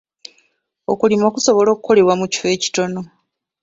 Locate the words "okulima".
0.91-1.27